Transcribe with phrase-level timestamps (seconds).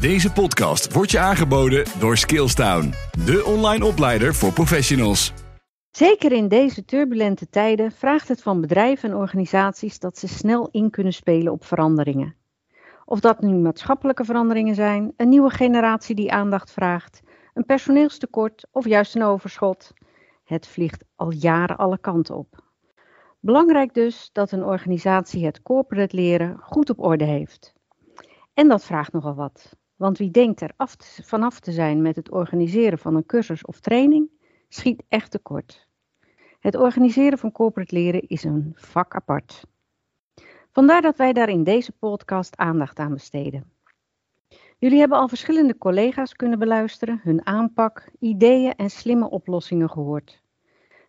[0.00, 2.92] Deze podcast wordt je aangeboden door Skillstown,
[3.24, 5.32] de online opleider voor professionals.
[5.90, 10.90] Zeker in deze turbulente tijden vraagt het van bedrijven en organisaties dat ze snel in
[10.90, 12.34] kunnen spelen op veranderingen.
[13.04, 17.20] Of dat nu maatschappelijke veranderingen zijn, een nieuwe generatie die aandacht vraagt,
[17.54, 19.92] een personeelstekort of juist een overschot.
[20.44, 22.64] Het vliegt al jaren alle kanten op.
[23.40, 27.74] Belangrijk dus dat een organisatie het corporate leren goed op orde heeft.
[28.54, 29.78] En dat vraagt nogal wat.
[30.00, 30.74] Want wie denkt er
[31.22, 34.30] vanaf te zijn met het organiseren van een cursus of training,
[34.68, 35.86] schiet echt tekort.
[36.60, 39.64] Het organiseren van corporate leren is een vak apart.
[40.70, 43.72] Vandaar dat wij daar in deze podcast aandacht aan besteden.
[44.78, 50.42] Jullie hebben al verschillende collega's kunnen beluisteren, hun aanpak, ideeën en slimme oplossingen gehoord.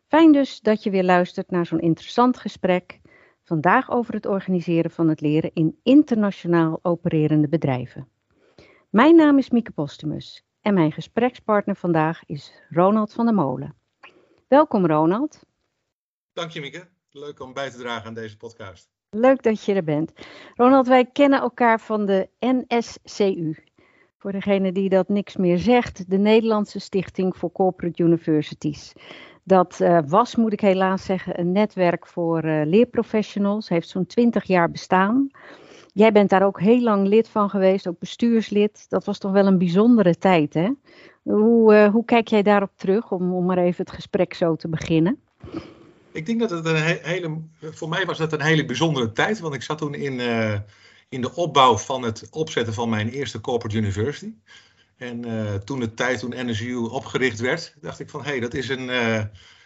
[0.08, 3.00] Fijn dus dat je weer luistert naar zo'n interessant gesprek.
[3.44, 8.08] Vandaag over het organiseren van het leren in internationaal opererende bedrijven.
[8.91, 13.75] Mijn naam is Mieke Postumus en mijn gesprekspartner vandaag is Ronald van der Molen.
[14.47, 15.44] Welkom Ronald.
[16.34, 16.88] Dank je Mieke.
[17.12, 18.89] Leuk om bij te dragen aan deze podcast.
[19.09, 20.12] Leuk dat je er bent.
[20.56, 23.56] Ronald, wij kennen elkaar van de NSCU.
[24.17, 28.94] Voor degene die dat niks meer zegt, de Nederlandse Stichting voor Corporate Universities.
[29.44, 33.69] Dat uh, was, moet ik helaas zeggen, een netwerk voor uh, leerprofessionals.
[33.69, 35.30] Heeft zo'n 20 jaar bestaan.
[35.94, 38.86] Jij bent daar ook heel lang lid van geweest, ook bestuurslid.
[38.89, 40.70] Dat was toch wel een bijzondere tijd, hè?
[41.22, 44.67] Hoe, uh, hoe kijk jij daarop terug, om, om maar even het gesprek zo te
[44.67, 45.19] beginnen?
[46.12, 49.53] Ik denk dat het een hele, voor mij was dat een hele bijzondere tijd, want
[49.53, 50.59] ik zat toen in, uh,
[51.09, 54.34] in de opbouw van het opzetten van mijn eerste corporate university.
[54.97, 58.53] En uh, toen de tijd, toen NSU opgericht werd, dacht ik van hé, hey, dat
[58.53, 58.86] is een,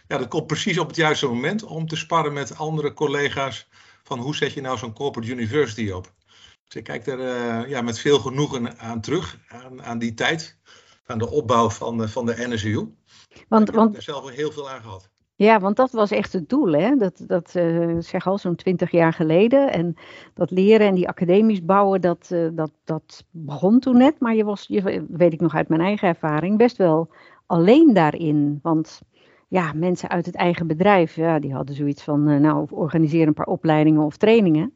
[0.08, 3.68] ja, dat komt precies op het juiste moment om te sparren met andere collega's
[4.02, 6.14] van hoe zet je nou zo'n corporate university op.
[6.66, 10.58] Dus ik kijk er uh, ja, met veel genoegen aan terug, aan, aan die tijd,
[11.06, 12.94] aan de opbouw van, van de NSU.
[13.48, 15.10] Want, ik heb er zelf heel veel aan gehad.
[15.34, 16.96] Ja, want dat was echt het doel, hè?
[16.96, 19.72] Dat, dat uh, zeg al zo'n twintig jaar geleden.
[19.72, 19.96] En
[20.34, 24.20] dat leren en die academisch bouwen, dat, uh, dat, dat begon toen net.
[24.20, 27.10] Maar je was, je, weet ik nog uit mijn eigen ervaring, best wel
[27.46, 28.58] alleen daarin.
[28.62, 29.00] Want
[29.48, 33.34] ja, mensen uit het eigen bedrijf, ja, die hadden zoiets van, uh, nou, organiseer een
[33.34, 34.74] paar opleidingen of trainingen.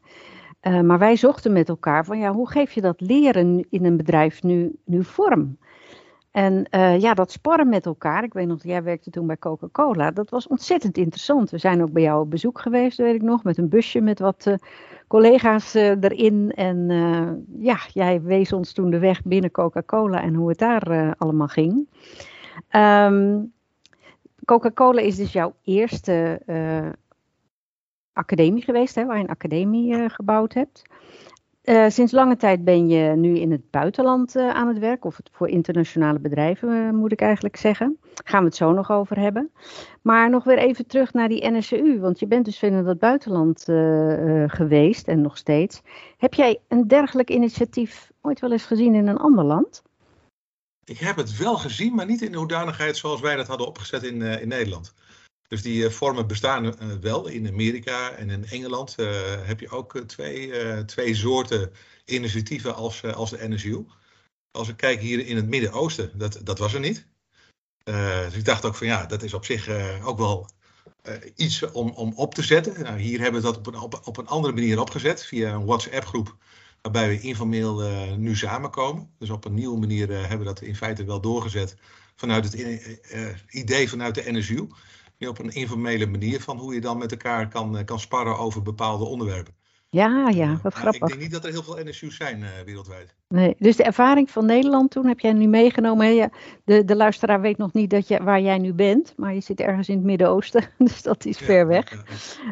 [0.61, 4.43] Maar wij zochten met elkaar van, ja, hoe geef je dat leren in een bedrijf
[4.43, 5.57] nu, nu vorm?
[6.31, 8.23] En uh, ja, dat sparren met elkaar.
[8.23, 10.11] Ik weet nog, jij werkte toen bij Coca-Cola.
[10.11, 11.49] Dat was ontzettend interessant.
[11.49, 14.19] We zijn ook bij jou op bezoek geweest, weet ik nog, met een busje met
[14.19, 14.53] wat uh,
[15.07, 16.51] collega's erin.
[16.55, 16.87] En
[17.57, 21.87] ja, jij wees ons toen de weg binnen Coca-Cola en hoe het daar allemaal ging.
[22.71, 23.53] Um,
[24.45, 26.41] Coca-Cola is dus jouw eerste
[28.13, 30.81] academie geweest, hè, waar je een academie gebouwd hebt.
[31.63, 35.19] Uh, sinds lange tijd ben je nu in het buitenland uh, aan het werk, of
[35.31, 37.97] voor internationale bedrijven moet ik eigenlijk zeggen.
[38.23, 39.51] Gaan we het zo nog over hebben.
[40.01, 42.99] Maar nog weer even terug naar die NSCU, want je bent dus veel in het
[42.99, 43.63] buitenland
[44.47, 45.81] geweest en nog steeds.
[46.17, 49.81] Heb jij een dergelijk initiatief ooit wel eens gezien in een ander land?
[50.83, 54.03] Ik heb het wel gezien, maar niet in de hoedanigheid zoals wij dat hadden opgezet
[54.03, 54.93] in, in Nederland.
[55.51, 57.27] Dus die vormen bestaan uh, wel.
[57.27, 60.51] In Amerika en in Engeland uh, heb je ook twee,
[60.85, 61.71] twee soorten
[62.05, 63.85] initiatieven als, als de NSU.
[64.51, 67.07] Als ik kijk hier in het Midden-Oosten, dat, dat was er niet.
[67.83, 69.69] dus ik dacht ook van ja, dat is op zich
[70.03, 70.49] ook wel
[71.35, 72.83] iets om, om op te zetten.
[72.83, 75.65] Nou, hier hebben we dat op een, op, op een andere manier opgezet, via een
[75.65, 76.35] WhatsApp-groep.
[76.81, 77.81] Waarbij we informeel
[78.17, 79.13] nu samenkomen.
[79.19, 81.75] Dus op een nieuwe manier hebben we dat in feite wel doorgezet
[82.15, 82.53] vanuit het
[83.49, 84.67] idee vanuit de NSU
[85.29, 89.03] op een informele manier van hoe je dan met elkaar kan, kan sparren over bepaalde
[89.03, 89.53] onderwerpen.
[89.93, 91.01] Ja, ja, wat grappig.
[91.01, 93.15] Ik denk niet dat er heel veel NSU's zijn uh, wereldwijd.
[93.27, 96.05] Nee, dus de ervaring van Nederland toen heb jij nu meegenomen.
[96.05, 96.25] Hè?
[96.63, 99.59] De, de luisteraar weet nog niet dat je, waar jij nu bent, maar je zit
[99.59, 102.03] ergens in het Midden-Oosten, dus dat is ja, ver weg.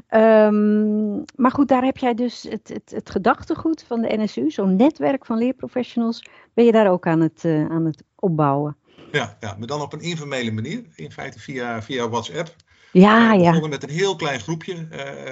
[0.09, 0.46] Ja.
[0.47, 4.75] Um, maar goed, daar heb jij dus het, het, het gedachtegoed van de NSU, zo'n
[4.75, 8.77] netwerk van leerprofessionals, ben je daar ook aan het, uh, aan het opbouwen.
[9.12, 10.86] Ja, ja, maar dan op een informele manier.
[10.96, 12.56] In feite via, via WhatsApp.
[12.92, 13.68] Ja, uh, ja.
[13.68, 14.88] met een heel klein groepje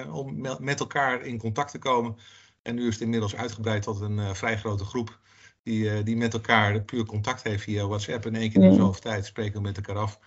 [0.05, 2.15] uh, om met elkaar in contact te komen.
[2.61, 5.19] En nu is het inmiddels uitgebreid tot een uh, vrij grote groep.
[5.63, 8.25] Die, die met elkaar puur contact heeft via WhatsApp.
[8.25, 10.19] En één keer in de zoveel tijd spreken we met elkaar af.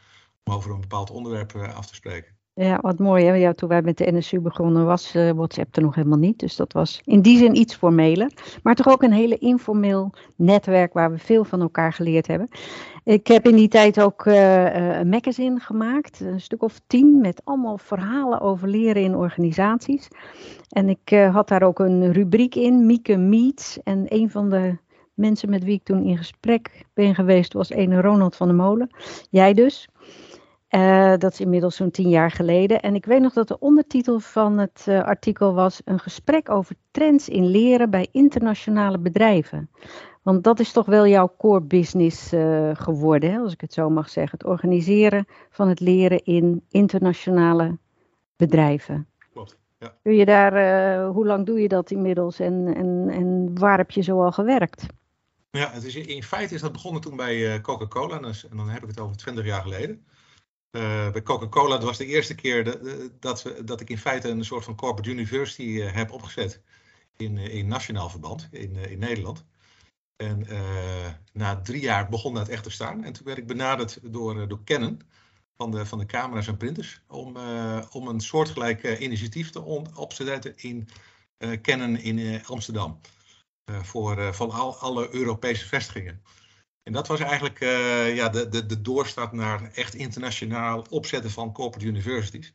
[0.44, 2.39] Om over een bepaald onderwerp af te spreken.
[2.54, 3.52] Ja, wat mooi.
[3.52, 6.38] Toen wij met de NSU begonnen was uh, WhatsApp er nog helemaal niet.
[6.38, 8.30] Dus dat was in die zin iets formeler.
[8.62, 12.48] Maar toch ook een hele informeel netwerk waar we veel van elkaar geleerd hebben.
[13.04, 17.40] Ik heb in die tijd ook uh, een magazine gemaakt, een stuk of tien, met
[17.44, 20.08] allemaal verhalen over leren in organisaties.
[20.68, 23.78] En ik had daar ook een rubriek in, Mieke Meets.
[23.82, 24.76] En een van de
[25.14, 28.90] mensen met wie ik toen in gesprek ben geweest was ene Ronald van der Molen.
[29.30, 29.88] Jij dus.
[30.70, 32.80] Uh, dat is inmiddels zo'n tien jaar geleden.
[32.80, 36.76] En ik weet nog dat de ondertitel van het uh, artikel was: Een gesprek over
[36.90, 39.70] trends in leren bij internationale bedrijven.
[40.22, 43.90] Want dat is toch wel jouw core business uh, geworden, hè, als ik het zo
[43.90, 44.38] mag zeggen.
[44.38, 47.78] Het organiseren van het leren in internationale
[48.36, 49.08] bedrijven.
[49.32, 49.58] Klopt.
[49.78, 49.94] Ja.
[50.02, 54.02] Kun je daar, hoe lang doe je dat inmiddels en, en, en waar heb je
[54.02, 54.86] zo al gewerkt?
[55.50, 58.20] Ja, het is, in feite is dat begonnen toen bij Coca-Cola.
[58.20, 60.04] En dan heb ik het over 20 jaar geleden.
[60.70, 62.80] Uh, bij Coca-Cola was de eerste keer
[63.20, 66.62] dat, we, dat ik in feite een soort van corporate university uh, heb opgezet
[67.16, 69.44] in, in nationaal verband in, in Nederland.
[70.16, 70.46] En
[71.32, 73.04] na drie jaar begon dat echt te staan.
[73.04, 75.02] En toen werd ik benaderd door, door Canon
[75.56, 77.36] van de, van de camera's en printers om,
[77.90, 80.88] om een soortgelijk initiatief te on, op te zetten in
[81.62, 83.00] Canon in Amsterdam.
[83.82, 86.22] voor van al, alle Europese vestigingen.
[86.90, 91.52] En dat was eigenlijk uh, ja, de, de, de doorstart naar echt internationaal opzetten van
[91.52, 92.54] corporate universities.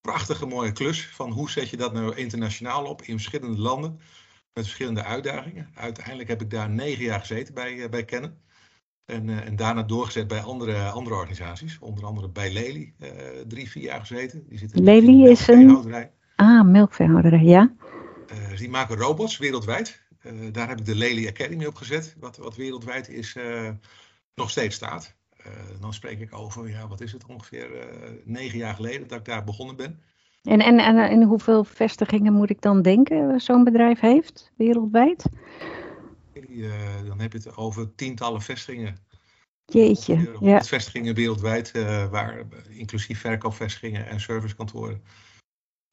[0.00, 4.00] Prachtige mooie klus van hoe zet je dat nou internationaal op in verschillende landen
[4.52, 5.70] met verschillende uitdagingen.
[5.74, 8.34] Uiteindelijk heb ik daar negen jaar gezeten bij, uh, bij Canon.
[9.04, 11.78] En, uh, en daarna doorgezet bij andere, andere organisaties.
[11.80, 12.94] Onder andere bij Lely,
[13.48, 14.44] drie, vier jaar gezeten.
[14.48, 16.10] Die zitten Lely is een...
[16.36, 17.72] Ah, melkveehouderij, ja.
[18.56, 20.02] die maken robots wereldwijd.
[20.26, 23.70] Uh, daar heb ik de Lely Academy op gezet, wat, wat wereldwijd is, uh,
[24.34, 25.14] nog steeds staat.
[25.46, 27.68] Uh, dan spreek ik over, ja, wat is het, ongeveer
[28.24, 30.00] negen jaar geleden dat ik daar begonnen ben.
[30.42, 35.24] En, en, en, en hoeveel vestigingen moet ik dan denken zo'n bedrijf heeft, wereldwijd?
[37.06, 38.96] dan heb je het over tientallen vestigingen.
[39.64, 40.62] Jeetje, ja.
[40.62, 41.72] vestigingen wereldwijd,
[42.10, 45.02] waar, inclusief verkoopvestigingen en servicekantoren.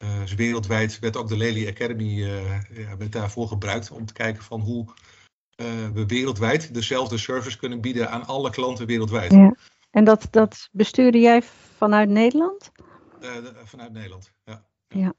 [0.03, 4.13] Uh, dus wereldwijd werd ook de Lely Academy uh, ja, werd daarvoor gebruikt om te
[4.13, 9.31] kijken van hoe uh, we wereldwijd dezelfde service kunnen bieden aan alle klanten wereldwijd.
[9.31, 9.55] Ja.
[9.91, 11.41] En dat, dat bestuurde jij
[11.77, 12.71] vanuit Nederland?
[13.19, 14.65] De, vanuit Nederland, ja.
[14.87, 15.13] Ja.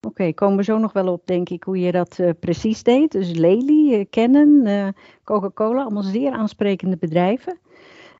[0.00, 3.12] Oké, okay, komen we zo nog wel op, denk ik, hoe je dat precies deed.
[3.12, 4.94] Dus Lely, Canon,
[5.24, 7.58] Coca-Cola, allemaal zeer aansprekende bedrijven.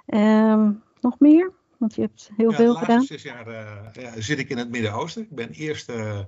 [0.07, 1.53] Ehm, nog meer?
[1.79, 3.03] Want je hebt heel ja, veel de gedaan.
[3.03, 5.23] zes jaar uh, ja, zit ik in het Midden-Oosten.
[5.23, 6.19] Ik ben eerst uh,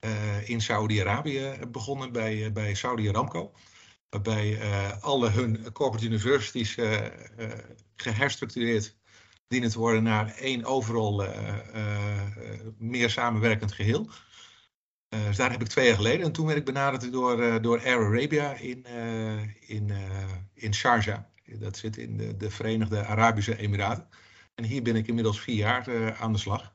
[0.00, 3.52] uh, in Saudi-Arabië begonnen bij, bij Saudi Aramco.
[4.08, 4.60] Waarbij
[5.00, 6.76] alle hun corporate universities
[7.96, 8.96] geherstructureerd
[9.48, 11.26] dienen te worden naar één overal
[12.78, 14.10] meer samenwerkend geheel.
[15.08, 16.26] dus daar heb ik twee jaar geleden.
[16.26, 18.86] En toen werd ik benaderd door, door Air Arabia in,
[19.60, 19.92] in,
[20.54, 21.22] in Sharjah.
[21.44, 24.08] Dat zit in de, de Verenigde Arabische Emiraten.
[24.58, 26.72] En hier ben ik inmiddels vier jaar uh, aan de slag.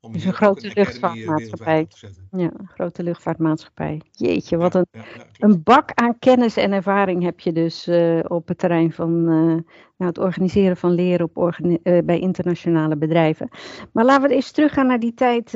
[0.00, 1.88] Om is een grote een luchtvaartmaatschappij.
[2.30, 4.00] Ja, een grote luchtvaartmaatschappij.
[4.10, 8.20] Jeetje, wat een, ja, ja, een bak aan kennis en ervaring heb je dus uh,
[8.28, 9.62] op het terrein van uh, nou,
[9.96, 13.48] het organiseren van leren op organi bij internationale bedrijven.
[13.92, 15.50] Maar laten we eens teruggaan naar die tijd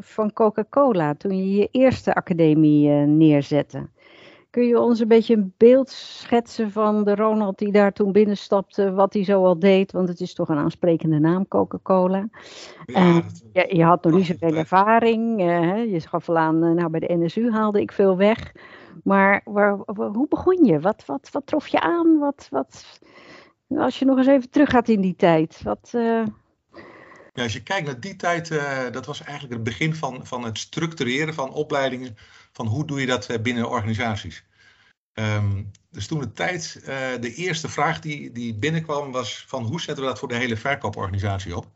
[0.00, 3.88] van Coca-Cola, toen je je eerste academie neerzette.
[4.50, 8.92] Kun je ons een beetje een beeld schetsen van de Ronald die daar toen binnenstapte,
[8.92, 9.92] wat hij zo al deed?
[9.92, 12.28] Want het is toch een aansprekende naam, Coca-Cola.
[12.86, 15.40] Ja, je, je, had nog niet zoveel ervaring.
[15.40, 18.52] Uh, je gaf al aan, uh, nou bij de NSU haalde ik veel weg.
[19.04, 20.80] Maar waar, hoe begon je?
[20.80, 22.18] Wat, wat, wat trof je aan?
[22.18, 23.00] Wat, wat,
[23.68, 25.60] als je nog eens even teruggaat in die tijd.
[25.62, 25.88] Wat,
[27.32, 28.48] ja, als je kijkt naar die tijd,
[28.92, 32.16] dat was eigenlijk het begin van, van het structureren van opleidingen
[32.52, 34.44] van hoe doe je dat eh, binnen organisaties.
[35.20, 36.86] Um, dus toen de tijd, uh,
[37.20, 40.56] de eerste vraag die, die binnenkwam was van hoe zetten we dat voor de hele
[40.56, 41.66] verkooporganisatie op?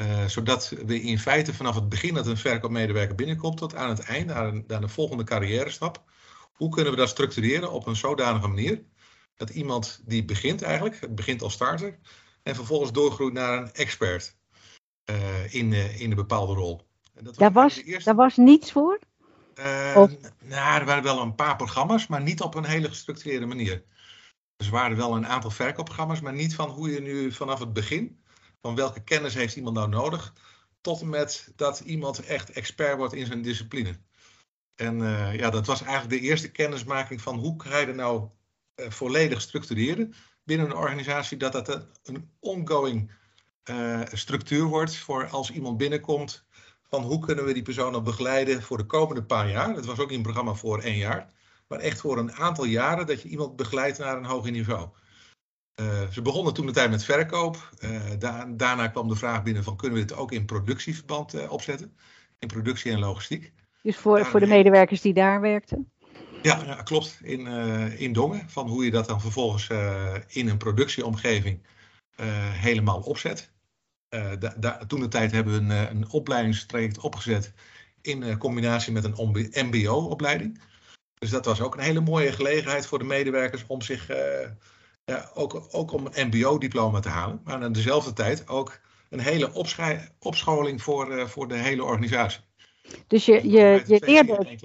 [0.00, 4.00] Uh, zodat we in feite vanaf het begin dat een verkoopmedewerker binnenkomt tot aan het
[4.00, 6.02] eind, naar, naar de volgende carrière stap,
[6.52, 8.82] hoe kunnen we dat structureren op een zodanige manier
[9.36, 11.98] dat iemand die begint eigenlijk, begint als starter,
[12.42, 14.36] en vervolgens doorgroeit naar een expert
[15.10, 16.86] uh, in, in een bepaalde rol.
[17.14, 18.04] Dat was daar, was, eerste...
[18.04, 18.98] daar was niets voor?
[19.58, 20.10] Uh, of...
[20.44, 23.84] Nou, er waren wel een paar programma's, maar niet op een hele gestructureerde manier.
[24.56, 27.72] Dus er waren wel een aantal verkoopprogramma's, maar niet van hoe je nu vanaf het
[27.72, 28.20] begin,
[28.60, 30.32] van welke kennis heeft iemand nou nodig,
[30.80, 33.98] tot en met dat iemand echt expert wordt in zijn discipline.
[34.74, 38.28] En uh, ja, dat was eigenlijk de eerste kennismaking van hoe ga je er nou
[38.76, 43.12] uh, volledig structureren binnen een organisatie, dat dat een, een ongoing
[43.70, 46.45] uh, structuur wordt voor als iemand binnenkomt
[46.88, 49.74] van hoe kunnen we die persoon dan begeleiden voor de komende paar jaar.
[49.74, 51.34] Dat was ook in een programma voor één jaar.
[51.68, 54.88] Maar echt voor een aantal jaren dat je iemand begeleidt naar een hoger niveau.
[55.80, 57.70] Uh, ze begonnen toen de tijd met verkoop.
[57.80, 61.52] Uh, da daarna kwam de vraag binnen van kunnen we dit ook in productieverband uh,
[61.52, 61.96] opzetten?
[62.38, 63.52] In productie en logistiek.
[63.82, 65.90] Dus voor, voor de medewerkers die daar werkten?
[66.42, 67.18] Ja, ja klopt.
[67.22, 67.46] In,
[67.98, 68.48] in Dongen.
[68.48, 69.68] Van hoe je dat dan vervolgens
[70.28, 71.66] in een productieomgeving
[72.52, 73.52] helemaal opzet.
[74.86, 77.52] Toen de tijd hebben we een, een opleidingstraject opgezet
[78.02, 80.60] in combinatie met een MBO-opleiding.
[81.18, 84.06] Dus dat was ook een hele mooie gelegenheid voor de medewerkers om zich
[85.04, 87.40] ja, ook, ook om een MBO-diploma te halen.
[87.44, 89.52] Maar aan dezelfde tijd ook een hele
[90.18, 92.40] opscholing voor, voor de hele organisatie.
[93.06, 94.58] Dus je, je, je leerde,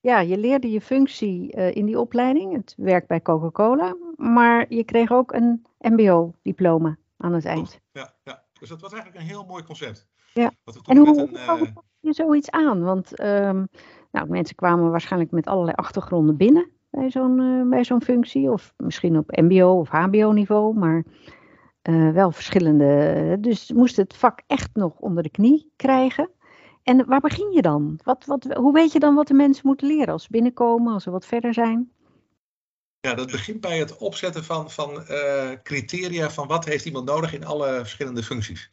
[0.00, 4.84] ja, je leerde je functie uh, in die opleiding, het werk bij Coca-Cola, maar je
[4.84, 7.80] kreeg ook een MBO-diploma aan het eind.
[7.92, 10.08] Ja, ja, dus dat was eigenlijk een heel mooi concept.
[10.34, 10.52] Ja.
[10.84, 12.82] En hoe, een, hoe je zoiets aan?
[12.82, 13.68] Want um,
[14.10, 18.74] nou, mensen kwamen waarschijnlijk met allerlei achtergronden binnen bij zo'n uh, bij zo'n functie, of
[18.76, 21.04] misschien op MBO of HBO-niveau, maar
[22.12, 23.36] wel verschillende.
[23.40, 26.30] Dus moest het vak echt nog onder de knie krijgen.
[26.82, 28.00] En waar begin je dan?
[28.04, 31.02] Wat, wat, hoe weet je dan wat de mensen moeten leren als ze binnenkomen, als
[31.02, 31.92] ze wat verder zijn?
[33.00, 37.32] Ja, dat begint bij het opzetten van, van uh, criteria van wat heeft iemand nodig
[37.32, 38.70] in alle verschillende functies.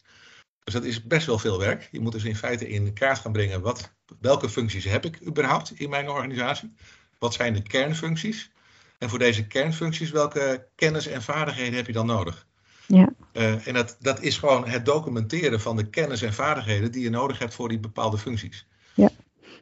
[0.64, 1.88] Dus dat is best wel veel werk.
[1.92, 5.72] Je moet dus in feite in kaart gaan brengen wat, welke functies heb ik überhaupt
[5.80, 6.74] in mijn organisatie.
[7.20, 8.52] Wat zijn de kernfuncties?
[8.98, 12.48] En voor deze kernfuncties, welke kennis en vaardigheden heb je dan nodig?
[12.88, 13.10] Ja.
[13.34, 17.10] Uh, en dat, dat is gewoon het documenteren van de kennis en vaardigheden die je
[17.10, 18.68] nodig hebt voor die bepaalde functies.
[18.94, 19.10] Ja,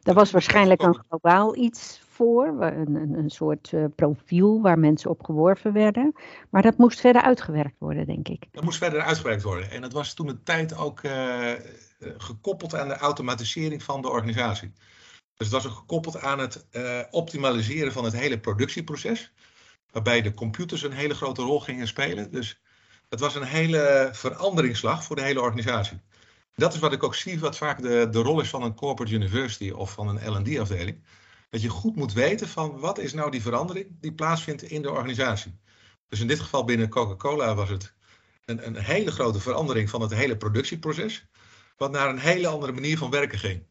[0.02, 5.10] daar was waarschijnlijk een globaal iets voor, een, een, een soort uh, profiel waar mensen
[5.10, 6.12] op geworven werden.
[6.50, 8.44] Maar dat moest verder uitgewerkt worden, denk ik.
[8.50, 9.70] Dat moest verder uitgewerkt worden.
[9.70, 11.52] En dat was toen de tijd ook uh,
[11.98, 14.72] gekoppeld aan de automatisering van de organisatie.
[15.36, 16.66] Dus het was ook gekoppeld aan het
[17.10, 19.32] optimaliseren van het hele productieproces.
[19.90, 22.30] Waarbij de computers een hele grote rol gingen spelen.
[22.30, 22.60] Dus
[23.08, 26.00] het was een hele veranderingsslag voor de hele organisatie.
[26.54, 29.14] Dat is wat ik ook zie, wat vaak de, de rol is van een corporate
[29.14, 31.02] university of van een L&D-afdeling.
[31.54, 34.90] Dat je goed moet weten van wat is nou die verandering die plaatsvindt in de
[34.90, 35.58] organisatie.
[36.08, 37.94] Dus in dit geval binnen Coca-Cola was het
[38.44, 41.26] een, een hele grote verandering van het hele productieproces.
[41.76, 43.66] Wat naar een hele andere manier van werken ging.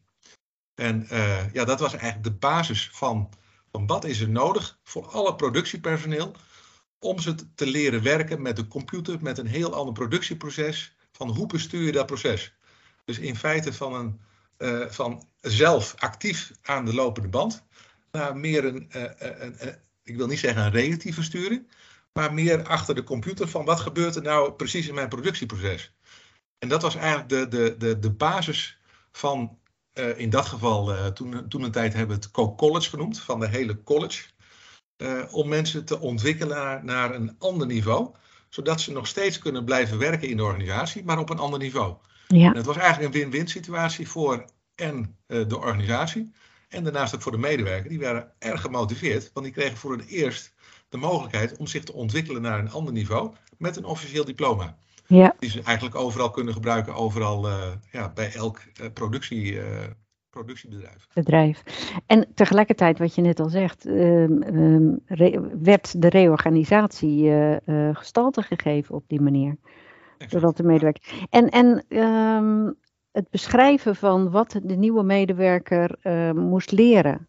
[0.74, 3.30] En uh, ja, dat was eigenlijk de basis van,
[3.70, 6.34] van wat is er nodig voor alle productiepersoneel
[6.98, 10.96] om ze te leren werken met de computer, met een heel ander productieproces.
[11.12, 12.54] Van hoe bestuur je dat proces?
[13.04, 14.20] Dus in feite van, een,
[14.58, 17.64] uh, van zelf actief aan de lopende band
[18.10, 21.70] naar meer een, een, een, ik wil niet zeggen een relatieve sturing,
[22.12, 25.92] maar meer achter de computer van wat gebeurt er nou precies in mijn productieproces.
[26.58, 28.78] En dat was eigenlijk de, de, de, de basis
[29.12, 29.58] van,
[30.16, 33.82] in dat geval, toen, toen een tijd hebben we het Co-College genoemd, van de hele
[33.82, 34.24] college.
[35.30, 38.14] Om mensen te ontwikkelen naar, naar, een ander niveau,
[38.48, 41.96] zodat ze nog steeds kunnen blijven werken in de organisatie, maar op een ander niveau.
[42.26, 42.48] Ja.
[42.48, 46.32] En het was eigenlijk een win-win situatie voor en uh, de organisatie
[46.68, 47.88] en daarnaast ook voor de medewerker.
[47.88, 50.54] Die waren erg gemotiveerd, want die kregen voor het eerst
[50.88, 54.76] de mogelijkheid om zich te ontwikkelen naar een ander niveau met een officieel diploma.
[55.06, 55.34] Ja.
[55.38, 58.60] Die ze eigenlijk overal kunnen gebruiken, overal uh, ja, bij elk
[58.92, 59.58] productie
[60.30, 61.06] productiebedrijf.
[61.14, 61.62] Bedrijf.
[62.06, 67.30] En tegelijkertijd, wat je net al zegt, uh, uh, werd de reorganisatie
[67.92, 69.56] gestalte gegeven op die manier.
[70.28, 71.26] Doordat de medewerker.
[71.30, 72.72] En, en ehm,
[73.12, 75.98] het beschrijven van wat de nieuwe medewerker
[76.34, 77.28] moest leren.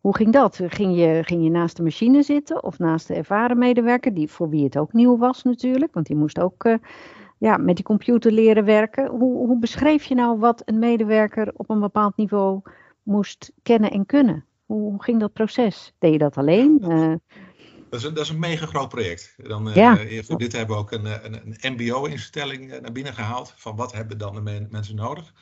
[0.00, 0.60] Hoe ging dat?
[0.66, 4.48] Ging je, ging je naast de machine zitten of naast de ervaren medewerker, die, voor
[4.48, 6.78] wie het ook nieuw was natuurlijk, want die moest ook
[7.40, 9.06] ja, met die computer leren werken.
[9.06, 12.60] Hoe, hoe beschreef je nou wat een medewerker op een bepaald niveau
[13.02, 14.44] moest kennen en kunnen?
[14.66, 15.94] Hoe, hoe ging dat proces?
[15.98, 16.78] Deed je dat alleen?
[16.82, 17.14] Uh,
[17.90, 19.34] dat is, een, dat is een mega groot project.
[19.36, 20.22] Dan, ja.
[20.22, 23.54] Voor dit hebben we ook een, een, een MBO-instelling naar binnen gehaald.
[23.56, 25.32] Van wat hebben dan de men, mensen nodig?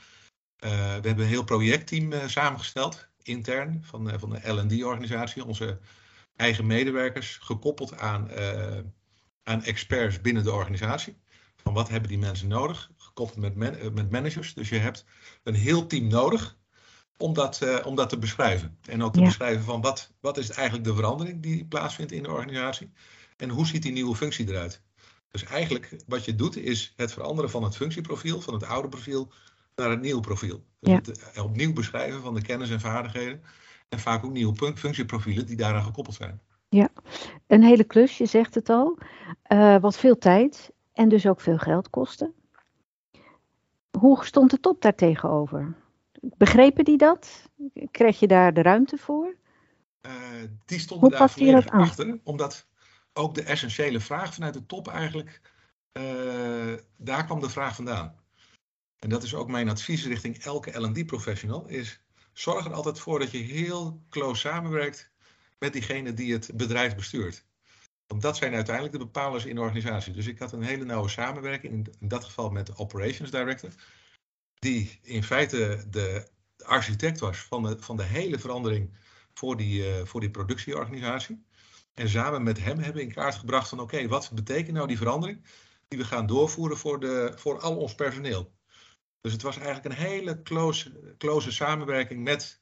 [0.59, 5.45] We hebben een heel projectteam samengesteld, intern, van, van de LD-organisatie.
[5.45, 5.79] Onze
[6.37, 8.31] eigen medewerkers, gekoppeld aan,
[9.43, 11.17] aan experts binnen de organisatie
[11.69, 14.55] van wat hebben die mensen nodig, gekoppeld met, man, eh, met managers.
[14.55, 15.05] Dus je hebt
[15.43, 16.58] een heel team nodig
[17.19, 18.79] om dat, uh, om dat te beschrijven.
[18.85, 19.27] En ook te ja.
[19.27, 22.93] beschrijven van wat, wat is eigenlijk de verandering die plaatsvindt in de organisatie.
[23.37, 24.83] En hoe ziet die nieuwe functie eruit.
[25.31, 29.33] Dus eigenlijk wat je doet is het veranderen van het functieprofiel, van het oude profiel,
[29.77, 30.65] naar het nieuwe profiel.
[30.81, 30.97] Dus ja.
[30.97, 33.43] het eh, opnieuw beschrijven van de kennis en vaardigheden.
[33.89, 36.41] En vaak ook nieuwe functieprofielen die daaraan gekoppeld zijn.
[36.69, 36.89] Ja,
[37.47, 38.99] een hele klus, je zegt het al.
[39.53, 42.35] Uh, wat veel tijd en dus ook veel geld kosten.
[43.99, 45.75] Hoe stond de top daar tegenover?
[46.21, 47.51] Begrepen die dat?
[47.91, 49.37] Kreeg je daar de ruimte voor?
[50.07, 50.13] Uh,
[50.65, 52.67] die stonden daar volledig achter, omdat
[53.13, 55.41] ook de essentiële vraag vanuit de top eigenlijk,
[55.93, 58.15] uh, daar kwam de vraag vandaan.
[58.99, 62.01] En dat is ook mijn advies richting elke L&D professional, is
[62.33, 65.11] zorg er altijd voor dat je heel close samenwerkt
[65.59, 67.47] met diegene die het bedrijf bestuurt.
[68.07, 70.13] Want dat zijn uiteindelijk de bepalers in de organisatie.
[70.13, 73.71] Dus ik had een hele nauwe samenwerking, in dat geval met de operations director,
[74.59, 76.29] die in feite de
[76.65, 78.97] architect was van de, van de hele verandering
[79.35, 81.45] voor die, uh, voor die productieorganisatie.
[81.95, 85.45] En samen met hem hebben in kaart gebracht van oké, wat betekent nou die verandering
[85.89, 88.53] die we gaan doorvoeren voor, de, voor al ons personeel.
[89.21, 92.61] Dus het was eigenlijk een hele close, close samenwerking met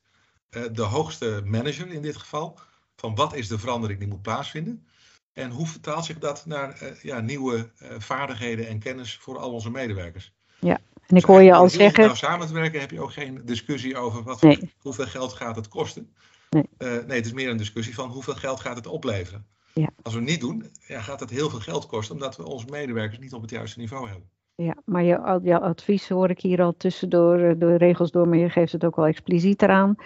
[0.51, 2.61] uh, de hoogste manager in dit geval.
[2.97, 4.87] Van wat is de verandering die moet plaatsvinden?
[5.33, 9.71] En hoe vertaalt zich dat naar uh, ja, nieuwe vaardigheden en kennis voor al onze
[9.71, 10.33] medewerkers?
[10.61, 12.05] Ja, en ik hoor je al zeggen.
[12.05, 14.73] Nou, samen te werken heb je ook geen discussie over wat, nee.
[14.79, 16.15] hoeveel geld gaat het kosten.
[16.51, 16.69] Nee.
[16.79, 19.47] Uh, nee, het is meer een discussie van hoeveel geld gaat het opleveren.
[19.73, 19.89] Ja.
[20.03, 22.67] Als we het niet doen, ja, gaat het heel veel geld kosten, omdat we onze
[22.71, 24.29] medewerkers niet op het juiste niveau hebben.
[24.55, 28.39] Ja, maar je, jouw advies hoor ik hier al tussendoor eh, de regels door, maar
[28.39, 29.97] je geeft het ook wel expliciet eraan.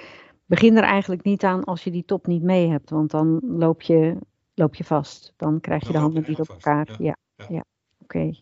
[0.46, 3.82] Begin er eigenlijk niet aan als je die top niet mee hebt, want dan loop
[3.82, 4.16] je,
[4.54, 5.32] loop je vast.
[5.36, 6.88] Dan krijg je de handen niet op elkaar.
[6.98, 7.46] Ja, ja.
[7.48, 7.64] ja.
[8.02, 8.32] oké.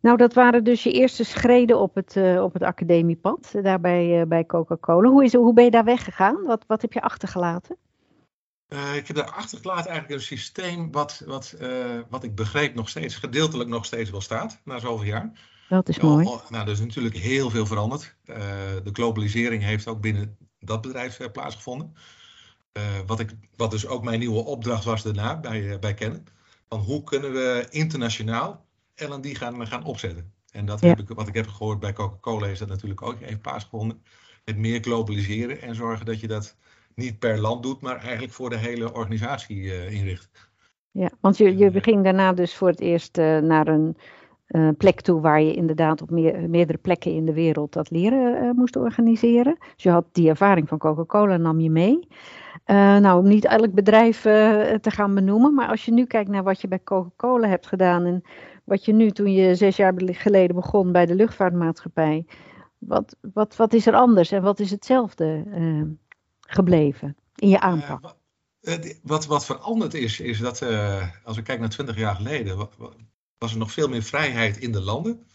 [0.00, 3.80] Nou, dat waren dus je eerste schreden op het, uh, op het academiepad, uh, daar
[3.80, 5.10] bij, uh, bij Coca-Cola.
[5.10, 6.42] Hoe, hoe ben je daar weggegaan?
[6.42, 7.76] Wat, wat heb je achtergelaten?
[8.94, 11.56] ik heb daar achtergelaten eigenlijk een systeem wat, wat,
[12.08, 15.32] wat ik begreep nog steeds, gedeeltelijk nog steeds wel staat, na zoveel jaar.
[15.68, 16.26] Dat is mooi.
[16.26, 18.16] Oh, nou, er is natuurlijk heel veel veranderd.
[18.24, 21.94] de globalisering heeft ook binnen dat bedrijf plaatsgevonden.
[23.06, 26.26] wat, ik, wat dus ook mijn nieuwe opdracht was daarna bij, bij Canon.
[26.68, 28.67] Van hoe kunnen we internationaal
[28.98, 30.32] en die gaan, gaan opzetten.
[30.52, 33.40] En dat heb ik, wat ik heb gehoord bij Coca-Cola is dat natuurlijk ook even
[33.40, 34.02] plaatsgevonden.
[34.44, 36.56] Het meer globaliseren en zorgen dat je dat
[36.94, 40.50] niet per land doet, maar eigenlijk voor de hele organisatie uh, inricht.
[40.90, 43.96] Ja, want je, je eh, ging daarna dus voor het eerst uh, naar een
[44.48, 48.56] uh, plek toe waar je inderdaad op meer, meerdere plekken in de wereld dat leren
[48.56, 49.56] moest organiseren.
[49.74, 52.08] Dus je had die ervaring van Coca-Cola, nam je mee.
[52.74, 56.60] Nou, om niet elk bedrijf te gaan benoemen, maar als je nu kijkt naar wat
[56.60, 58.22] je bij Coca-Cola hebt gedaan en
[58.64, 62.26] wat je nu, toen je zes jaar geleden begon bij de luchtvaartmaatschappij,
[62.78, 65.82] wat, wat, wat is er anders en wat is hetzelfde uh,
[66.40, 68.16] gebleven in je eh, aanpak?
[69.02, 70.62] Wat, wat veranderd is, is dat
[71.24, 72.68] als we kijken naar twintig jaar geleden,
[73.38, 75.26] was er nog veel meer vrijheid in de landen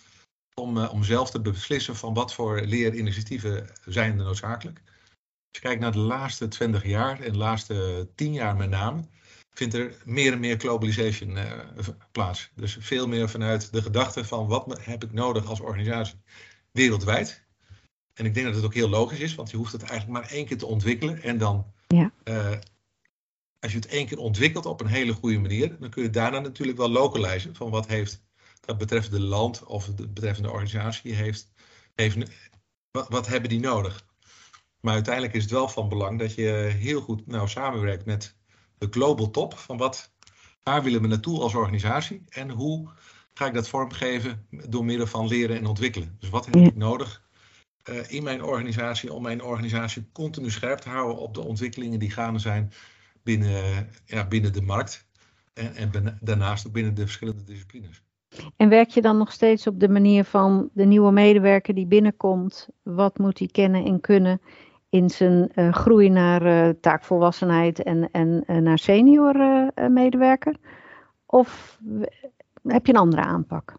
[0.54, 4.82] om, om zelf te beslissen van wat voor leerinitiatieven zijn er noodzakelijk.
[5.54, 9.04] Als je kijkt naar de laatste twintig jaar en de laatste tien jaar met name,
[9.54, 11.52] vindt er meer en meer globalization uh,
[12.12, 12.52] plaats.
[12.56, 16.22] Dus veel meer vanuit de gedachte van wat heb ik nodig als organisatie
[16.72, 17.46] wereldwijd.
[18.14, 20.32] En ik denk dat het ook heel logisch is, want je hoeft het eigenlijk maar
[20.32, 21.22] één keer te ontwikkelen.
[21.22, 22.12] En dan, ja.
[22.24, 22.58] uh,
[23.60, 26.40] als je het één keer ontwikkelt op een hele goede manier, dan kun je daarna
[26.40, 28.24] natuurlijk wel localizen van wat heeft
[28.60, 31.52] dat betreffende land of de betreffende organisatie heeft,
[31.96, 32.18] heeft
[32.92, 34.12] wat, wat hebben die nodig.
[34.84, 38.36] Maar uiteindelijk is het wel van belang dat je heel goed nou, samenwerkt met
[38.78, 40.12] de global top van wat,
[40.64, 42.90] waar willen we naartoe als organisatie en hoe
[43.34, 46.16] ga ik dat vormgeven door middel van leren en ontwikkelen.
[46.20, 47.24] Dus wat heb ik nodig
[47.90, 52.12] uh, in mijn organisatie om mijn organisatie continu scherp te houden op de ontwikkelingen die
[52.12, 52.72] gaande zijn
[53.22, 55.08] binnen, ja, binnen de markt
[55.54, 58.02] en, en daarnaast ook binnen de verschillende disciplines.
[58.58, 62.68] En werk je dan nog steeds op de manier van de nieuwe medewerker die binnenkomt,
[62.82, 64.42] wat moet hij kennen en kunnen
[64.94, 69.36] in zijn uh, groei naar uh, taakvolwassenheid en, en uh, naar senior
[69.90, 70.56] medewerker?
[71.26, 71.80] Of
[72.64, 73.76] heb je een andere aanpak?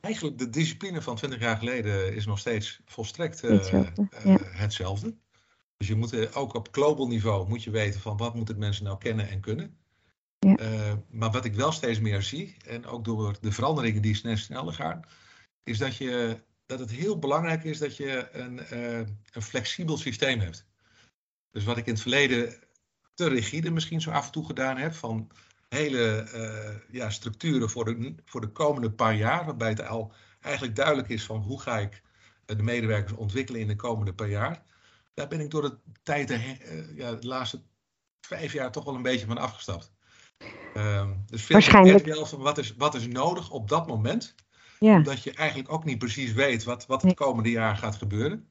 [0.00, 4.38] Eigenlijk de discipline van 20 jaar geleden is nog steeds volstrekt hetzelfde, ja.
[4.40, 5.14] hetzelfde.
[5.76, 8.98] Dus je moet ook op global niveau moet je weten van wat moeten mensen nou
[8.98, 9.76] kennen en kunnen.
[10.38, 10.56] Ja.
[11.10, 14.72] maar wat ik wel steeds meer zie, en ook door de veranderingen die snel sneller
[14.72, 15.02] gaan,
[15.64, 16.36] is dat je
[16.72, 18.98] dat het heel belangrijk is dat je een, uh,
[19.32, 20.66] een flexibel systeem hebt.
[21.50, 22.54] Dus wat ik in het verleden
[23.14, 25.30] te rigide misschien zo af en toe gedaan heb, van
[25.68, 30.76] hele uh, ja, structuren voor de, voor de komende paar jaar, waarbij het al eigenlijk
[30.76, 32.02] duidelijk is van hoe ga ik
[32.44, 34.62] de medewerkers ontwikkelen in de komende paar jaar.
[35.14, 37.62] Daar ben ik door de tijd, uh, ja, de laatste
[38.20, 39.92] vijf jaar toch wel een beetje van afgestapt.
[40.74, 44.34] Uh, dus vind ik wel van wat is, wat is nodig op dat moment
[44.82, 44.96] ja.
[44.96, 48.48] Omdat je eigenlijk ook niet precies weet wat, wat het komende jaar gaat gebeuren.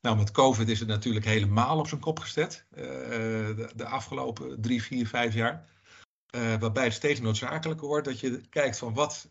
[0.00, 2.66] Nou, met COVID is het natuurlijk helemaal op zijn kop gezet.
[2.70, 5.68] Uh, de, de, afgelopen drie, vier, vijf jaar.
[6.36, 9.30] Uh, waarbij het steeds noodzakelijker wordt dat je kijkt van wat,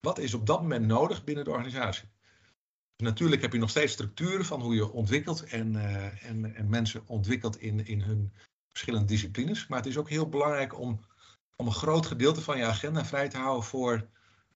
[0.00, 2.08] wat is op dat moment nodig binnen de organisatie.
[2.96, 6.68] Dus natuurlijk heb je nog steeds structuren van hoe je ontwikkelt en, uh, en, en
[6.68, 8.32] mensen ontwikkelt in, in hun
[8.70, 9.66] verschillende disciplines.
[9.66, 11.00] Maar het is ook heel belangrijk om,
[11.56, 14.08] om een groot gedeelte van je agenda vrij te houden voor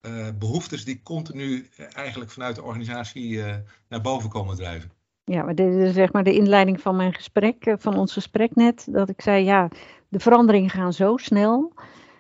[0.06, 3.54] uh, behoeftes die continu eh, eigenlijk vanuit de organisatie uh,
[3.88, 4.90] naar boven komen drijven.
[5.24, 8.86] Ja, maar dit is zeg maar de inleiding van mijn gesprek, van ons gesprek net.
[8.90, 9.68] Dat ik zei, ja,
[10.08, 11.72] de veranderingen gaan zo snel.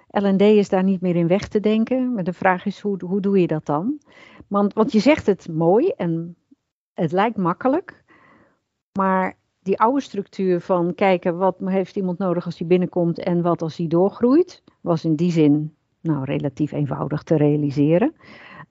[0.08, 2.14] LD is daar niet meer in weg te denken.
[2.14, 3.98] Maar de vraag is, hoe, hoe doe je dat dan?
[4.46, 6.36] Want, want je zegt het mooi en
[6.94, 8.04] het lijkt makkelijk.
[8.92, 13.62] Maar die oude structuur van kijken wat heeft iemand nodig als hij binnenkomt en wat
[13.62, 18.14] als hij doorgroeit, was in die zin nou, relatief eenvoudig te realiseren.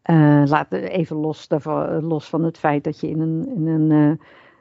[0.09, 3.89] Uh, laat even los, daarvan, los van het feit dat je in een, in een,
[3.89, 4.13] uh,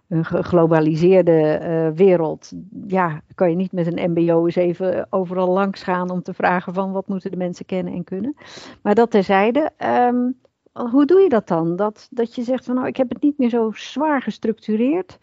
[0.08, 2.52] een geglobaliseerde uh, wereld,
[2.86, 6.74] ja, kan je niet met een MBO eens even overal langs gaan om te vragen
[6.74, 8.34] van wat moeten de mensen kennen en kunnen.
[8.82, 9.70] Maar dat terzijde,
[10.08, 10.36] um,
[10.72, 11.76] hoe doe je dat dan?
[11.76, 15.18] Dat, dat je zegt van nou, ik heb het niet meer zo zwaar gestructureerd.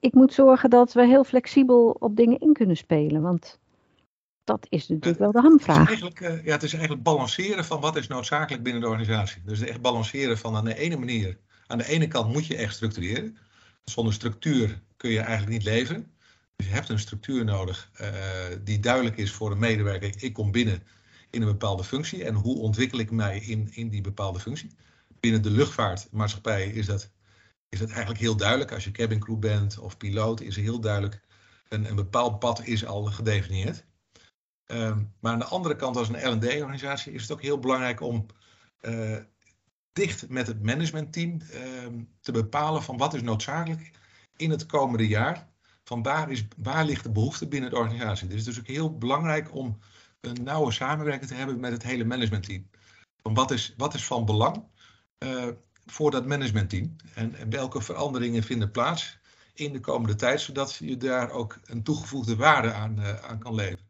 [0.00, 3.22] Ik moet zorgen dat we heel flexibel op dingen in kunnen spelen.
[3.22, 3.58] Want
[4.46, 5.88] dat is natuurlijk wel de hamvraag.
[5.88, 9.42] Het is, uh, ja, het is eigenlijk balanceren van wat is noodzakelijk binnen de organisatie.
[9.44, 11.38] Dus echt balanceren van aan de ene manier.
[11.66, 13.36] Aan de ene kant moet je echt structureren.
[13.84, 16.10] Zonder structuur kun je eigenlijk niet leven.
[16.56, 18.08] Dus je hebt een structuur nodig uh,
[18.64, 20.22] die duidelijk is voor een medewerker.
[20.22, 20.82] Ik kom binnen
[21.30, 24.70] in een bepaalde functie en hoe ontwikkel ik mij in, in die bepaalde functie.
[25.20, 27.10] Binnen de luchtvaartmaatschappij is dat,
[27.68, 28.72] is dat eigenlijk heel duidelijk.
[28.72, 31.20] Als je cabincrew bent of piloot is heel duidelijk.
[31.68, 33.84] Een, een bepaald pad is al gedefinieerd.
[34.66, 38.26] Um, maar aan de andere kant, als een LD-organisatie, is het ook heel belangrijk om
[38.82, 39.16] uh,
[39.92, 41.86] dicht met het managementteam uh,
[42.20, 43.90] te bepalen van wat is noodzakelijk
[44.36, 45.48] in het komende jaar.
[45.84, 48.28] Van waar, is, waar ligt de behoefte binnen de organisatie.
[48.28, 49.78] Dus het is ook heel belangrijk om
[50.20, 52.70] een nauwe samenwerking te hebben met het hele managementteam.
[53.22, 54.64] Van wat, is, wat is van belang
[55.18, 55.48] uh,
[55.86, 59.18] voor dat managementteam en, welke veranderingen vinden plaats
[59.54, 63.54] in de komende tijd, zodat je daar ook een toegevoegde waarde aan, uh, aan kan
[63.54, 63.85] leveren.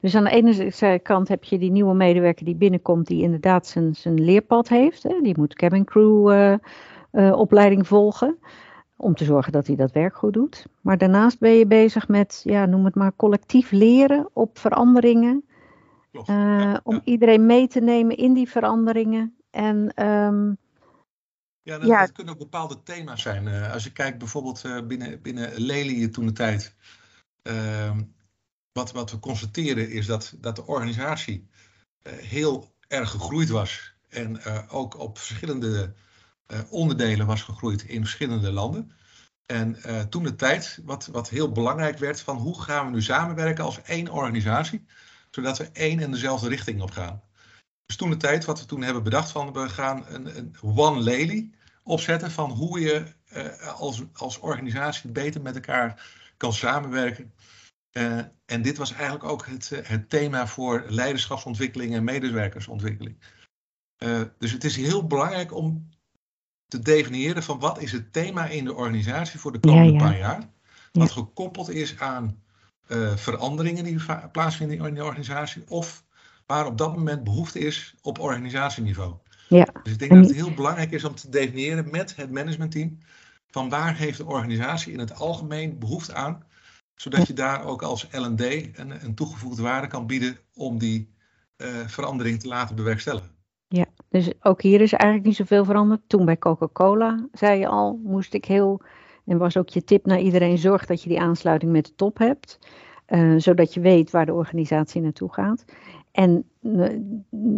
[0.00, 3.94] Dus aan de ene kant heb je die nieuwe medewerker die binnenkomt, die inderdaad zijn,
[3.94, 5.02] zijn leerpad heeft.
[5.02, 5.20] Hè?
[5.22, 6.54] Die moet cabin crew uh,
[7.12, 8.38] uh, opleiding volgen.
[8.96, 10.66] Om te zorgen dat hij dat werk goed doet.
[10.80, 15.44] Maar daarnaast ben je bezig met, ja, noem het maar, collectief leren op veranderingen.
[16.12, 17.00] Uh, ja, om ja.
[17.04, 19.34] iedereen mee te nemen in die veranderingen.
[19.50, 20.56] En, um,
[21.62, 23.48] ja, dat, ja, dat, kunnen ook bepaalde thema's zijn.
[23.72, 26.76] als je kijkt bijvoorbeeld binnen, binnen Lely toen de tijd.
[28.80, 31.48] Wat, wat we constateren is dat, dat de organisatie
[32.02, 33.94] uh, heel erg gegroeid was.
[34.08, 35.94] En uh, ook op verschillende
[36.46, 38.92] uh, onderdelen was gegroeid in verschillende landen.
[39.46, 39.76] En
[40.10, 43.82] toen de tijd, wat, wat heel belangrijk werd, van hoe gaan we nu samenwerken als
[43.82, 44.84] één organisatie,
[45.30, 47.22] zodat we één en dezelfde richting op gaan.
[47.86, 51.00] Dus toen de tijd, wat we toen hebben bedacht, van we gaan een, een One
[51.00, 51.50] Lely
[51.82, 53.04] opzetten van hoe je
[53.76, 56.02] als, als organisatie beter met elkaar
[56.36, 57.32] kan samenwerken.
[57.92, 63.16] Uh, en dit was eigenlijk ook het, het, thema voor leiderschapsontwikkeling en medewerkersontwikkeling.
[63.98, 65.88] Uh, dus het is heel belangrijk om
[66.66, 70.04] te definiëren van wat is het thema in de organisatie voor de komende ja, ja.
[70.04, 70.50] paar jaar.
[70.92, 71.14] Wat ja.
[71.14, 72.42] gekoppeld is aan
[72.88, 74.00] uh, veranderingen die
[74.32, 75.62] plaatsvinden in de organisatie.
[75.68, 76.04] Of
[76.46, 79.14] waar op dat moment behoefte is op organisatieniveau.
[79.48, 79.66] Ja.
[79.82, 82.98] Dus ik denk dat het heel belangrijk is om te definiëren met het managementteam.
[83.50, 86.42] Van waar heeft de organisatie in het algemeen behoefte aan
[87.00, 91.14] zodat je daar ook als LD een, een toegevoegde waarde kan bieden om die
[91.56, 93.30] uh, verandering te laten bewerkstelligen.
[93.68, 96.00] Ja, dus ook hier is eigenlijk niet zoveel veranderd.
[96.06, 98.82] Toen bij Coca-Cola, zei je al, moest ik heel,
[99.26, 102.18] en was ook je tip naar iedereen, zorg dat je die aansluiting met de top
[102.18, 102.58] hebt.
[103.08, 105.64] Uh, zodat je weet waar de organisatie naartoe gaat.
[106.12, 106.88] En uh,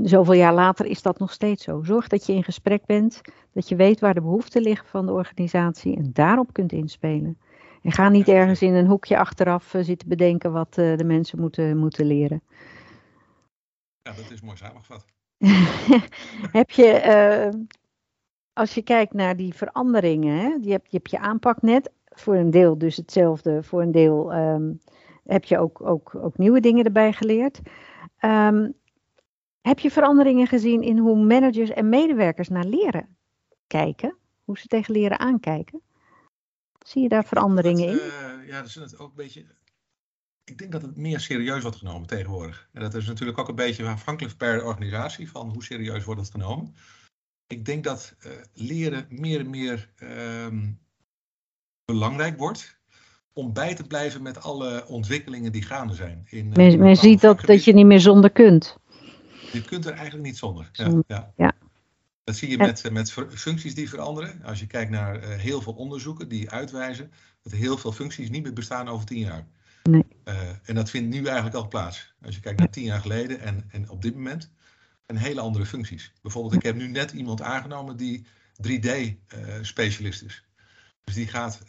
[0.02, 1.83] zoveel jaar later is dat nog steeds zo.
[1.83, 3.20] Zorg dat je in gesprek bent,
[3.52, 7.38] dat je weet waar de behoeften liggen van de organisatie en daarop kunt inspelen.
[7.83, 11.40] En ga niet ergens in een hoekje achteraf uh, zitten bedenken wat uh, de mensen
[11.40, 12.42] moeten, moeten leren.
[14.03, 15.05] Ja, dat is mooi samengevat.
[16.59, 17.03] heb je,
[17.55, 17.61] uh,
[18.53, 22.35] als je kijkt naar die veranderingen, hè, die heb, je hebt je aanpak net, voor
[22.35, 24.81] een deel dus hetzelfde, voor een deel um,
[25.25, 27.61] heb je ook, ook, ook nieuwe dingen erbij geleerd.
[28.21, 28.75] Um,
[29.61, 33.16] heb je veranderingen gezien in hoe managers en medewerkers naar leren
[33.66, 34.16] kijken?
[34.45, 35.81] Hoe ze tegen leren aankijken?
[36.83, 37.95] Zie je daar veranderingen in?
[37.95, 39.47] Uh, ja, dat is het ook een beetje.
[40.45, 42.68] Ik denk dat het meer serieus wordt genomen tegenwoordig.
[42.73, 46.31] En dat is natuurlijk ook een beetje afhankelijk per organisatie van hoe serieus wordt het
[46.31, 46.75] genomen.
[47.47, 49.90] Ik denk dat uh, leren meer en meer
[50.45, 50.81] um,
[51.85, 52.81] belangrijk wordt
[53.33, 56.27] om bij te blijven met alle ontwikkelingen die gaande zijn.
[56.29, 58.77] In, men, in men ziet ook dat je niet meer zonder kunt.
[59.53, 60.68] Je kunt er eigenlijk niet zonder.
[60.73, 61.33] Ja, ja.
[61.37, 61.53] ja.
[62.24, 64.42] Dat zie je met, met functies die veranderen.
[64.44, 68.42] Als je kijkt naar uh, heel veel onderzoeken die uitwijzen dat heel veel functies niet
[68.42, 69.46] meer bestaan over tien jaar.
[69.82, 70.04] Nee.
[70.24, 72.14] Uh, en dat vindt nu eigenlijk al plaats.
[72.22, 74.50] Als je kijkt naar tien jaar geleden en, en op dit moment.
[75.06, 76.12] En hele andere functies.
[76.22, 78.26] Bijvoorbeeld, ik heb nu net iemand aangenomen die
[78.68, 80.44] 3D-specialist uh, is.
[81.04, 81.61] Dus die gaat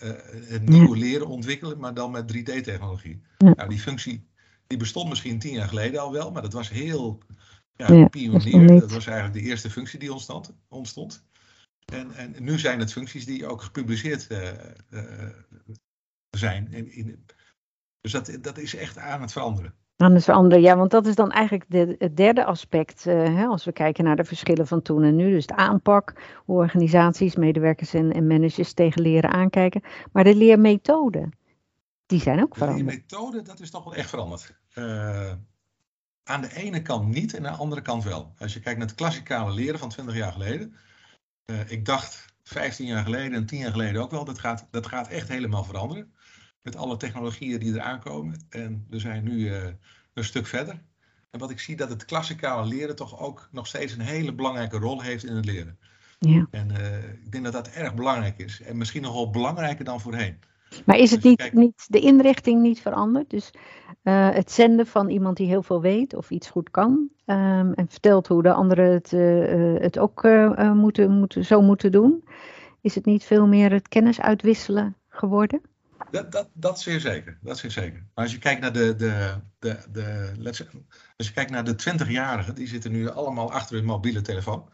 [0.48, 3.22] het nieuwe leren ontwikkelen, maar dan met 3D-technologie.
[3.38, 4.28] Nou, die functie
[4.68, 7.20] die bestond misschien tien jaar geleden al wel, maar dat was heel
[7.76, 8.72] Ja, ja, dat pionier.
[8.72, 8.80] niet.
[8.80, 10.54] Dat was eigenlijk de eerste functie die ontstond.
[10.68, 11.24] ontstond.
[11.86, 14.50] En, en nu zijn het functies die ook gepubliceerd eh,
[14.90, 15.30] eh,
[16.30, 16.72] zijn.
[16.72, 17.26] In, in,
[18.02, 19.74] dus dat, dat is echt aan het veranderen.
[19.98, 23.08] Aan het veranderen, ja, want dat is dan eigenlijk de, het derde aspect.
[23.08, 25.32] eh, hè, als we kijken naar de verschillen van toen en nu.
[25.32, 26.14] Dus de aanpak,
[26.46, 29.82] hoe organisaties, medewerkers en, en managers tegen leren aankijken.
[30.12, 31.38] Maar de leermethoden,
[32.06, 32.86] die zijn ook Die veranderd.
[32.86, 34.54] methode, dat is toch wel echt veranderd.
[36.24, 38.34] Aan de ene kant niet en aan de andere kant wel.
[38.38, 40.76] Als je kijkt naar het klassikale leren van 20 jaar geleden.
[41.46, 44.88] eh, ik dacht 15 jaar geleden en 10 jaar geleden ook wel, dat gaat, dat
[44.88, 46.14] gaat echt helemaal veranderen.
[46.62, 48.46] Met alle technologieën die eraan komen.
[48.50, 49.68] En we zijn nu eh,
[50.14, 50.82] een stuk verder.
[51.30, 54.78] En wat ik zie, dat het klassikale leren toch ook nog steeds een hele belangrijke
[54.78, 55.80] rol heeft in het leren.
[56.20, 56.48] Ja.
[56.52, 58.62] En eh, ik denk dat dat erg belangrijk is.
[58.62, 60.40] En misschien nog wel belangrijker dan voorheen.
[60.86, 63.30] Maar is het niet, niet de inrichting niet veranderd?
[63.30, 63.52] Dus
[64.04, 67.88] eh, het zenden van iemand die heel veel weet of iets goed kan ehm, en
[67.90, 70.24] vertelt hoe de anderen het, eh, eh, het ook
[70.74, 72.24] moeten, moeten, zo moeten doen.
[72.82, 75.62] Is het niet veel meer het kennis uitwisselen geworden?
[76.12, 77.38] Dat, dat, dat zeer zeker.
[77.42, 78.06] Dat zeer zeker.
[78.14, 80.66] Maar als je kijkt naar de, de, de, de, let's
[81.18, 84.70] als je kijkt naar de 20-jarigen, die zitten nu allemaal achter hun mobiele telefoon.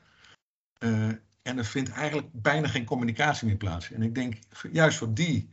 [1.41, 3.91] En er vindt eigenlijk bijna geen communicatie meer plaats.
[3.91, 4.37] En ik denk,
[4.71, 5.49] juist voor die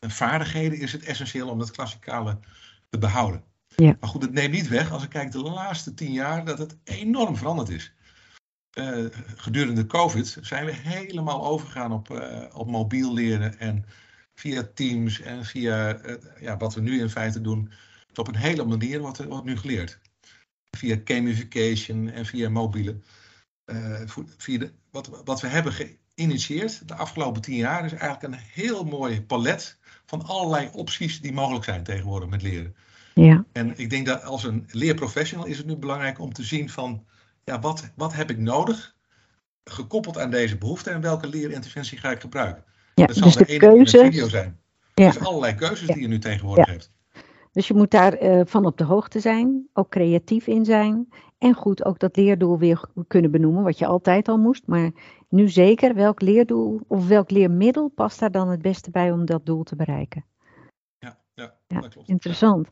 [0.00, 2.38] vaardigheden is het essentieel om dat klassikale
[2.88, 3.44] te behouden.
[3.76, 3.96] Ja.
[4.00, 6.76] Maar goed, het neemt niet weg als ik kijk de laatste tien jaar dat het
[6.84, 7.92] enorm veranderd is.
[8.72, 9.04] Eh,
[9.36, 13.84] gedurende COVID zijn we helemaal overgegaan op, eh, op mobiel leren en
[14.34, 17.72] via Teams en via eh, ja, wat we nu in feite doen.
[18.14, 20.00] Op een hele manier er- wordt nu geleerd.
[20.76, 23.00] Via gamification en via mobiele.
[24.36, 25.72] via de, wat, wat we hebben
[26.22, 31.32] geïnitieerd de afgelopen tien jaar is eigenlijk een heel mooi palet van allerlei opties die
[31.32, 32.74] mogelijk zijn tegenwoordig met leren.
[33.14, 36.70] Ja, En ik denk dat als een leerprofessional is het nu belangrijk om te zien
[36.70, 37.04] van,
[37.44, 38.94] ja, wat, wat heb ik nodig,
[39.64, 42.64] gekoppeld aan deze behoefte en welke leerinterventie ga ik gebruiken.
[42.94, 43.06] ja.
[43.06, 44.30] Dat zal dus de de ene video keuzes.
[44.30, 44.58] zijn.
[44.94, 45.06] Ja.
[45.10, 46.92] Dus allerlei keuzes die je nu tegenwoordig hebt.
[47.52, 51.08] Dus je moet daar eh, van op de hoogte zijn, ook creatief in zijn.
[51.42, 54.66] En goed ook dat leerdoel weer kunnen benoemen, wat je altijd al moest.
[54.66, 54.90] Maar
[55.28, 59.46] nu zeker, welk leerdoel of welk leermiddel past daar dan het beste bij om dat
[59.46, 60.24] doel te bereiken?
[60.98, 62.08] Ja, ja, Ja, dat klopt.
[62.08, 62.68] Interessant.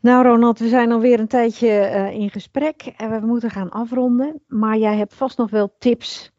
[0.00, 4.42] Nou, Ronald, we zijn alweer een tijdje eh, in gesprek en we moeten gaan afronden.
[4.46, 6.32] Maar jij hebt vast nog wel tips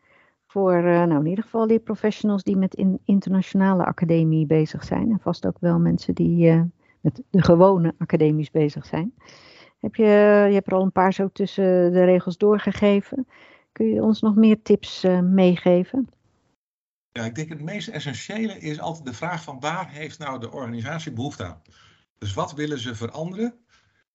[0.47, 5.11] voor, eh, nou, in ieder geval leerprofessionals die met in internationale academie bezig zijn.
[5.11, 6.61] En vast ook wel mensen die eh,
[7.01, 9.13] met de gewone academies bezig zijn.
[9.85, 10.03] Heb je,
[10.47, 13.27] je hebt er al een paar zo tussen de regels doorgegeven.
[13.71, 16.09] Kun je ons nog meer tips eh, meegeven?
[17.11, 20.51] Ja, ik denk het meest essentiële is altijd de vraag van waar heeft nou de
[20.51, 21.61] organisatie behoefte aan?
[22.17, 23.53] Dus wat willen ze veranderen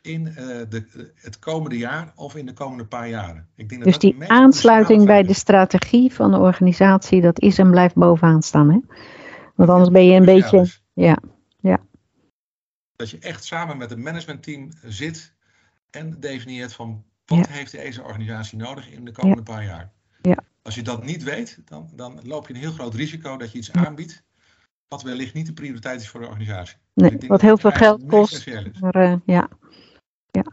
[0.00, 0.34] in eh,
[0.68, 3.48] de, het komende jaar of in de komende paar jaren?
[3.56, 7.58] Ik denk dat Dus dat die aansluiting bij de strategie van de organisatie, dat is
[7.58, 8.70] en blijft bovenaan staan.
[8.70, 8.78] Hè?
[9.54, 10.60] Want anders ben je een beetje.
[10.60, 10.82] is.
[10.92, 11.18] Ja,
[12.96, 15.38] Dat je echt samen met het managementteam zit
[15.90, 19.92] en definieert van wat heeft deze organisatie nodig in de komende paar jaar.
[20.22, 20.38] Ja.
[20.62, 23.58] Als je dat niet weet, dan, dan loop je een heel groot risico dat je
[23.58, 24.24] iets aanbiedt
[24.90, 26.76] wat wellicht niet de prioriteit is voor de organisatie.
[26.94, 28.46] Dus nee, wat heel veel geld kost.
[28.80, 29.48] Maar, eh, ja.
[30.30, 30.44] ja.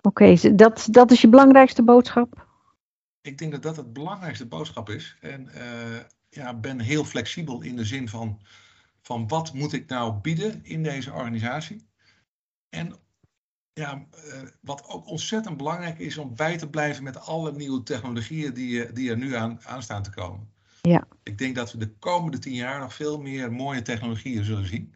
[0.00, 2.46] Oké, dat, dat is je belangrijkste boodschap?
[3.20, 5.16] Ik denk dat dat het belangrijkste boodschap is.
[5.20, 8.40] En eh, ja, ben heel flexibel in de zin van,
[9.00, 11.86] van wat moet ik nou bieden in deze organisatie.
[12.68, 12.96] En
[13.78, 18.54] ja, eh, wat ook ontzettend belangrijk is om bij te blijven met alle nieuwe technologieën
[18.54, 20.48] die, eh, die er nu aan, aan staan te komen.
[20.82, 21.06] Ja.
[21.22, 24.94] Ik denk dat we de komende tien jaar nog veel meer mooie technologieën zullen zien.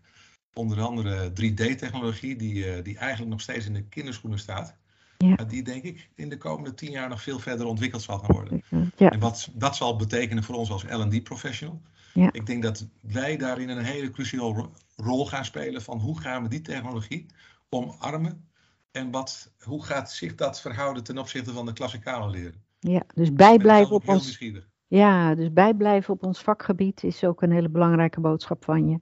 [0.55, 4.77] Onder andere 3D-technologie, die, eh, die eigenlijk nog steeds in de kinderschoenen staat.
[5.19, 5.29] Ja.
[5.29, 8.35] Maar die denk ik in de komende tien jaar nog veel verder ontwikkeld zal gaan
[8.35, 8.63] worden.
[8.97, 11.81] Ja, En wat dat zal betekenen voor ons als L&D-professional.
[12.15, 12.33] Ja.
[12.33, 16.43] Ik denk dat wij daarin een hele cruciale ro- rol gaan spelen van hoe gaan
[16.43, 17.27] we die technologie
[17.69, 18.45] omarmen
[18.93, 22.63] en wat, hoe gaat zich dat verhouden ten opzichte van de klassikale leren.
[22.81, 23.03] ja.
[23.15, 24.39] dus bijblijven op ons.
[24.87, 28.99] Ja, dus bijblijven op ons vakgebied is ook een hele belangrijke boodschap van je.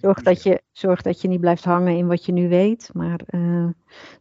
[0.00, 2.90] Zorg dat, je, zorg dat je niet blijft hangen in wat je nu weet.
[2.92, 3.66] Maar eh,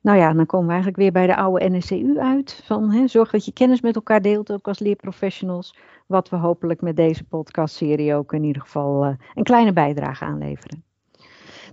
[0.02, 2.62] nou ja, dan komen we eigenlijk weer bij de oude NSCU uit.
[2.66, 5.78] Van, hè, zorg dat je kennis met elkaar deelt, ook als leerprofessionals.
[6.08, 10.84] Wat we hopelijk met deze podcastserie ook in ieder geval eh, een kleine bijdrage aanleveren.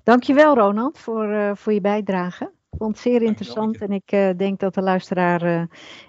[0.03, 2.53] Dankjewel Ronald voor, eh, voor je bijdrage.
[2.77, 5.61] Ik vond het zeer interessant en ik eh, denk dat de luisteraar eh,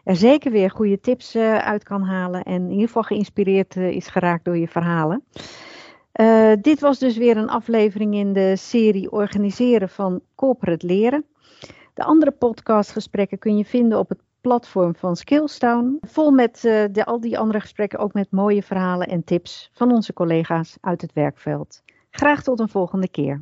[0.04, 2.44] er zeker weer goede tips eh, uit kan halen.
[2.44, 5.24] En in ieder geval geïnspireerd is geraakt door je verhalen.
[6.62, 11.26] Dit was dus weer een aflevering in de serie Organiseren van Corporate Leren.
[11.94, 15.98] De andere podcastgesprekken kun je vinden op het platform van Skillstown.
[16.02, 20.14] Vol met de, al die andere gesprekken, ook met mooie verhalen en tips van onze
[20.14, 21.82] collega's uit het werkveld.
[22.10, 23.42] Graag tot een volgende keer.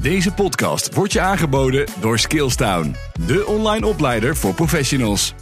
[0.00, 2.94] Deze podcast wordt je aangeboden door Skillstown,
[3.26, 5.34] de online opleider voor professionals.